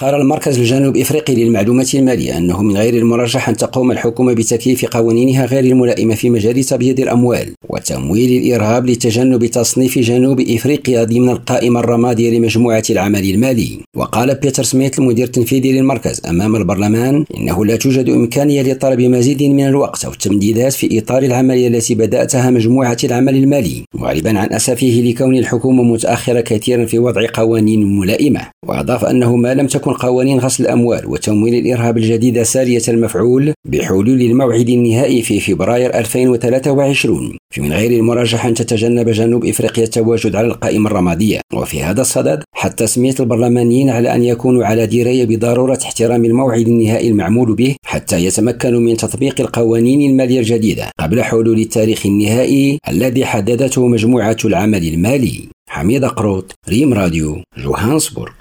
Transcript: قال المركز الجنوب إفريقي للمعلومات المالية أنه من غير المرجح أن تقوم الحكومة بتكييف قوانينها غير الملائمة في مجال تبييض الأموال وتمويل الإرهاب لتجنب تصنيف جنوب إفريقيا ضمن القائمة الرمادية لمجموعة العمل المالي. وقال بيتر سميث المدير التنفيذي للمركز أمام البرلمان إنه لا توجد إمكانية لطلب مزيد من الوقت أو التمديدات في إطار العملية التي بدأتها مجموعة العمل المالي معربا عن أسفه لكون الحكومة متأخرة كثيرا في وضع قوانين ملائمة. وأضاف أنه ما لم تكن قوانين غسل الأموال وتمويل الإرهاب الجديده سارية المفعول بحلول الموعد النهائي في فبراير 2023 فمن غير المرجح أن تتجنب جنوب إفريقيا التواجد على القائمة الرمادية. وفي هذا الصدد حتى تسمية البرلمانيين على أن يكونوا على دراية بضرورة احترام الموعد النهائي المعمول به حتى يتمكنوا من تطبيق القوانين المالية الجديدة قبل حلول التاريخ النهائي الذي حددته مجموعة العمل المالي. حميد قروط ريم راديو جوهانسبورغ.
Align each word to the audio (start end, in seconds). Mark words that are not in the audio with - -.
قال 0.00 0.14
المركز 0.14 0.58
الجنوب 0.58 0.96
إفريقي 0.96 1.34
للمعلومات 1.34 1.94
المالية 1.94 2.38
أنه 2.38 2.62
من 2.62 2.76
غير 2.76 2.94
المرجح 2.94 3.48
أن 3.48 3.56
تقوم 3.56 3.90
الحكومة 3.90 4.32
بتكييف 4.32 4.86
قوانينها 4.86 5.46
غير 5.46 5.64
الملائمة 5.64 6.14
في 6.14 6.30
مجال 6.30 6.64
تبييض 6.64 7.00
الأموال 7.00 7.54
وتمويل 7.68 8.42
الإرهاب 8.42 8.86
لتجنب 8.86 9.46
تصنيف 9.46 9.98
جنوب 9.98 10.40
إفريقيا 10.40 11.04
ضمن 11.04 11.28
القائمة 11.28 11.80
الرمادية 11.80 12.38
لمجموعة 12.38 12.82
العمل 12.90 13.30
المالي. 13.30 13.78
وقال 13.96 14.34
بيتر 14.34 14.62
سميث 14.62 14.98
المدير 14.98 15.26
التنفيذي 15.26 15.72
للمركز 15.72 16.22
أمام 16.28 16.56
البرلمان 16.56 17.24
إنه 17.36 17.64
لا 17.64 17.76
توجد 17.76 18.08
إمكانية 18.08 18.62
لطلب 18.62 19.00
مزيد 19.00 19.42
من 19.42 19.66
الوقت 19.66 20.04
أو 20.04 20.12
التمديدات 20.12 20.72
في 20.72 20.98
إطار 20.98 21.22
العملية 21.22 21.68
التي 21.68 21.94
بدأتها 21.94 22.50
مجموعة 22.50 22.96
العمل 23.04 23.36
المالي 23.36 23.84
معربا 23.94 24.38
عن 24.38 24.52
أسفه 24.52 25.02
لكون 25.04 25.36
الحكومة 25.36 25.82
متأخرة 25.82 26.40
كثيرا 26.40 26.84
في 26.84 26.98
وضع 26.98 27.26
قوانين 27.34 27.98
ملائمة. 27.98 28.40
وأضاف 28.68 29.04
أنه 29.04 29.36
ما 29.36 29.54
لم 29.54 29.66
تكن 29.66 29.89
قوانين 29.92 30.38
غسل 30.38 30.64
الأموال 30.64 31.06
وتمويل 31.06 31.54
الإرهاب 31.54 31.98
الجديده 31.98 32.42
سارية 32.42 32.82
المفعول 32.88 33.52
بحلول 33.68 34.08
الموعد 34.08 34.68
النهائي 34.68 35.22
في 35.22 35.40
فبراير 35.40 35.94
2023 35.94 37.36
فمن 37.54 37.72
غير 37.72 37.90
المرجح 37.90 38.46
أن 38.46 38.54
تتجنب 38.54 39.08
جنوب 39.08 39.44
إفريقيا 39.44 39.84
التواجد 39.84 40.36
على 40.36 40.46
القائمة 40.46 40.90
الرمادية. 40.90 41.40
وفي 41.54 41.82
هذا 41.82 42.00
الصدد 42.00 42.42
حتى 42.52 42.84
تسمية 42.84 43.14
البرلمانيين 43.20 43.90
على 43.90 44.14
أن 44.14 44.22
يكونوا 44.24 44.64
على 44.64 44.86
دراية 44.86 45.24
بضرورة 45.24 45.78
احترام 45.82 46.24
الموعد 46.24 46.68
النهائي 46.68 47.08
المعمول 47.08 47.54
به 47.54 47.76
حتى 47.84 48.24
يتمكنوا 48.24 48.80
من 48.80 48.96
تطبيق 48.96 49.40
القوانين 49.40 50.10
المالية 50.10 50.38
الجديدة 50.38 50.90
قبل 51.00 51.22
حلول 51.22 51.60
التاريخ 51.60 52.06
النهائي 52.06 52.78
الذي 52.88 53.24
حددته 53.24 53.86
مجموعة 53.86 54.36
العمل 54.44 54.88
المالي. 54.88 55.48
حميد 55.68 56.04
قروط 56.04 56.54
ريم 56.68 56.94
راديو 56.94 57.42
جوهانسبورغ. 57.58 58.32